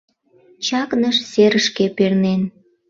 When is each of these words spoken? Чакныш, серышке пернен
Чакныш, 0.65 1.17
серышке 1.31 1.85
пернен 1.97 2.41